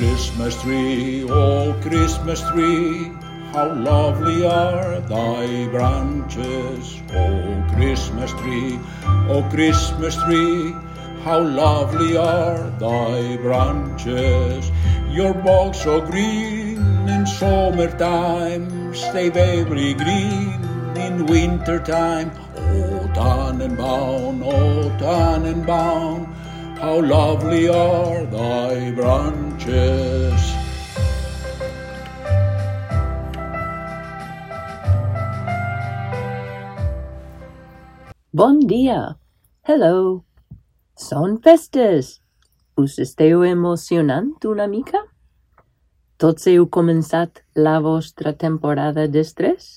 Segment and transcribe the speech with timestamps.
[0.00, 3.12] Christmas tree, oh Christmas tree,
[3.52, 8.80] how lovely are thy branches, oh Christmas tree,
[9.28, 10.72] oh Christmas tree,
[11.20, 14.72] how lovely are thy branches.
[15.10, 20.64] Your bogs so green in summer summertime, stay very green
[20.96, 22.30] in winter wintertime.
[22.56, 26.39] Oh Tannenbaum, oh Tannenbaum,
[26.80, 30.40] how lovely are thy branches.
[38.32, 39.18] Bon dia!
[39.68, 40.24] Hello!
[40.96, 42.22] Són festes!
[42.80, 45.04] Us esteu emocionant una mica?
[46.16, 49.68] Tots heu començat la vostra temporada d'estrès?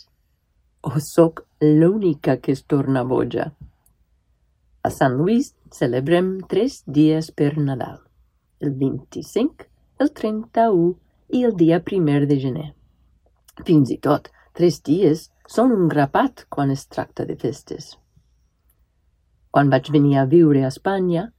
[0.88, 3.52] O sóc l'única que es torna boja?
[4.84, 8.02] A Sant Lluís celebrem tres dies per Nadal.
[8.60, 9.68] El 25,
[10.04, 10.90] el 31
[11.40, 12.66] i el dia primer de gener.
[13.64, 17.94] Fins i tot, tres dies són un grapat quan es tracta de festes.
[19.56, 21.30] Quan vaig venir a viure a Espanya,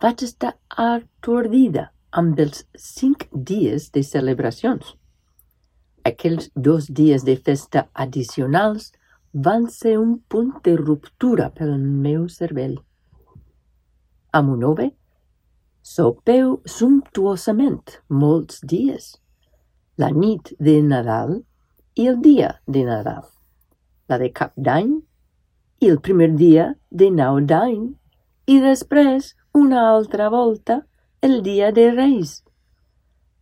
[0.00, 4.94] vaig estar atordida amb els cinc dies de celebracions.
[6.08, 8.94] Aquells dos dies de festa addicionals
[9.32, 12.78] van ser un punt de ruptura pel meu cervell.
[14.32, 14.90] A Monove
[15.82, 19.16] sopeu sumptuosament molts dies.
[19.98, 21.40] La nit de Nadal
[21.96, 23.24] i el dia de Nadal.
[24.08, 24.94] La de Cap d'Any
[25.80, 27.88] i el primer dia de Nou d'Any
[28.48, 30.82] i després una altra volta
[31.20, 32.42] el dia de Reis.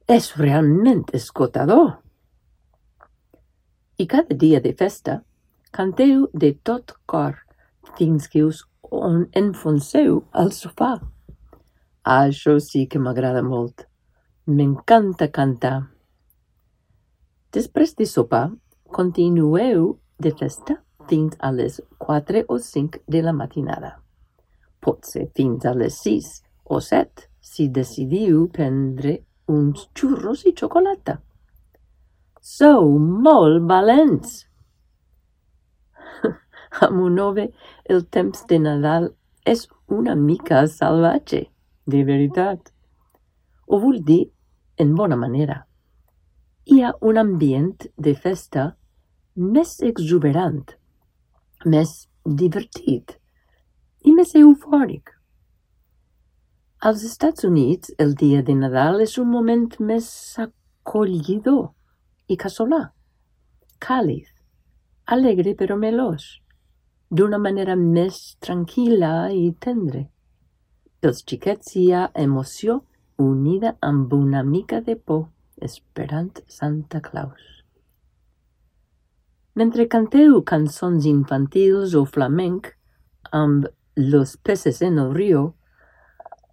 [0.09, 1.99] És realment esgotador.
[3.99, 5.23] I cada dia de festa
[5.73, 7.37] canteu de tot cor
[7.97, 10.97] fins que us on enfonseu al sofà.
[12.07, 13.87] Això sí que m'agrada molt.
[14.47, 15.89] M'encanta cantar.
[17.53, 18.51] Després de sopar,
[18.95, 20.79] continueu de festa
[21.09, 23.97] fins a les 4 o 5 de la matinada.
[24.81, 26.31] Pot ser fins a les 6
[26.71, 31.21] o 7 si decidiu prendre uns xurros i xocolata.
[32.41, 34.46] Sou molt valents!
[36.81, 37.47] A Monove
[37.89, 39.07] el temps de Nadal
[39.49, 41.47] és una mica salvatge,
[41.87, 42.73] de veritat.
[43.67, 44.27] Ho vull dir
[44.77, 45.63] en bona manera.
[46.67, 48.67] Hi ha un ambient de festa
[49.37, 50.65] més exuberant,
[51.65, 51.93] més
[52.25, 53.17] divertit
[54.05, 55.13] i més eufòric.
[56.87, 60.09] Als Estats Units, el dia de Nadal és un moment més
[60.43, 61.71] acollidor
[62.29, 62.91] i casolà,
[63.81, 64.27] càlid,
[65.07, 66.27] alegre però melós,
[67.11, 70.07] d'una manera més tranquil·la i tendre.
[71.01, 72.81] Pels xiquets hi ha emoció
[73.23, 75.29] unida amb una mica de por,
[75.63, 77.63] esperant Santa Claus.
[79.57, 82.75] Mentre canteu cançons infantils o flamenc
[83.33, 85.55] amb Los peces en el río,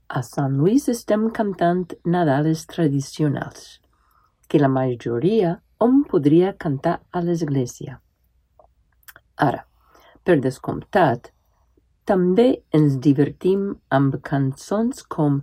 [0.07, 3.81] a Sant Lluís estem cantant Nadales tradicionals,
[4.47, 7.97] que la majoria hom podria cantar a l'església.
[9.35, 9.65] Ara,
[10.23, 11.31] per descomptat,
[12.05, 15.41] també ens divertim amb cançons com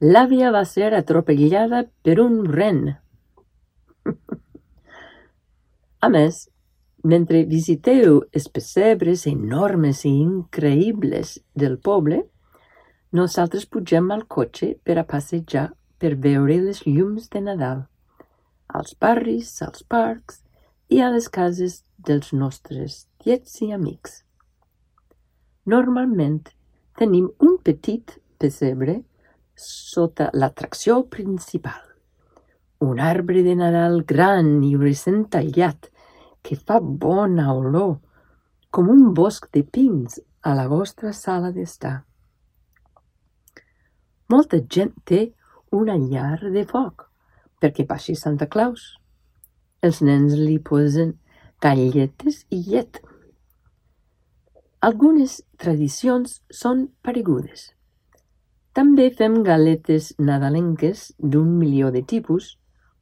[0.00, 2.78] L'àvia va ser atropellada per un ren.
[6.06, 6.38] a més,
[7.04, 12.22] mentre visiteu els pessebres enormes i increïbles del poble,
[13.12, 15.66] nosaltres pugem al cotxe per a passejar
[16.00, 17.84] per veure les llums de Nadal,
[18.72, 20.40] als barris, als parcs
[20.90, 24.24] i a les cases dels nostres tiets i amics.
[25.70, 26.40] Normalment
[26.98, 28.96] tenim un petit pessebre
[29.54, 31.80] sota l'atracció principal.
[32.80, 35.90] Un arbre de Nadal gran i recent tallat
[36.42, 37.98] que fa bona olor,
[38.70, 42.00] com un bosc de pins a la vostra sala d'estar.
[44.30, 45.20] Molta gent té
[45.76, 47.06] una llar de foc
[47.60, 48.99] perquè passi Santa Claus.
[49.82, 51.14] Els nens li posen
[51.64, 53.00] galletes i llet.
[54.88, 57.70] Algunes tradicions són paregudes.
[58.76, 62.52] També fem galetes nadalenques d'un milió de tipus,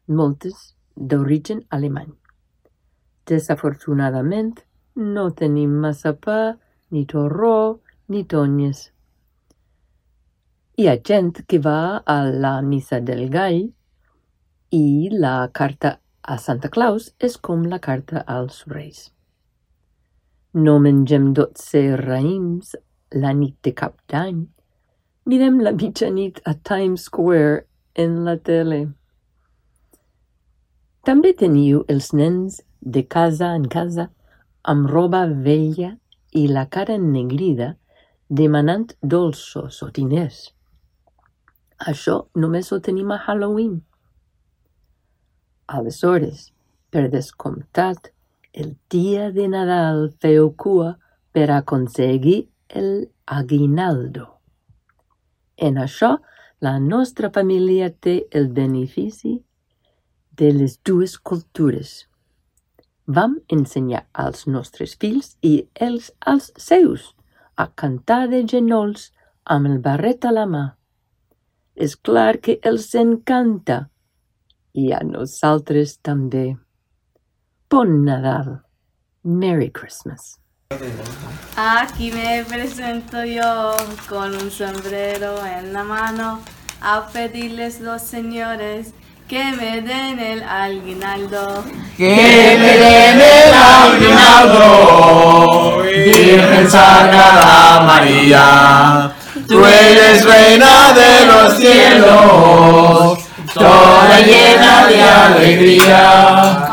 [0.06, 2.14] moltes d'origen alemany.
[3.26, 4.54] Desafortunadament,
[4.94, 6.40] no tenim massa pa,
[6.90, 8.88] ni torró, ni tonyes.
[10.78, 13.64] Hi ha gent que va a la missa del gall
[14.70, 15.98] i la carta
[16.28, 19.08] a Santa Claus és com la carta als reis.
[20.52, 22.74] No mengem dotze raïms
[23.14, 24.42] la nit de cap d'any.
[25.28, 27.64] Mirem la mitjanit a Times Square
[28.04, 28.82] en la tele.
[31.08, 34.10] També teniu els nens de casa en casa
[34.68, 35.94] amb roba vella
[36.36, 37.72] i la cara ennegrida
[38.28, 40.50] demanant dolços o diners.
[41.78, 43.78] Això només ho tenim a Halloween.
[45.68, 46.52] Aleshores,
[46.90, 48.08] per descomptat,
[48.52, 50.94] el dia de Nadal feu cua
[51.36, 54.24] per aconseguir el aguinaldo.
[55.58, 56.16] En això,
[56.64, 59.34] la nostra família té el benefici
[60.40, 62.08] de les dues cultures.
[63.06, 67.12] Vam ensenyar als nostres fills i els als seus
[67.56, 69.10] a cantar de genolls
[69.44, 70.64] amb el barret a la mà.
[71.76, 73.78] És clar que els encanta
[74.74, 76.56] i a nosaltres també.
[77.70, 78.60] Bon Nadal.
[79.24, 80.38] Merry Christmas.
[81.56, 83.76] Aquí me presento yo
[84.08, 86.40] con un sombrero en la mano
[86.80, 88.94] a pedirles los señores
[89.28, 91.64] que me den el aguinaldo.
[91.96, 94.62] Que me den el aguinaldo,
[95.82, 99.12] Virgen Sagrada María,
[99.46, 103.17] tú eres reina de los cielos,
[103.54, 106.68] toda llena de alegría.